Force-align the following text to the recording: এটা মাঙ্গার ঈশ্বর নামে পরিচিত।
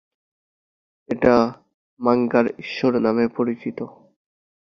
এটা 1.09 1.35
মাঙ্গার 1.99 2.45
ঈশ্বর 2.59 2.91
নামে 2.99 3.25
পরিচিত। 3.37 3.79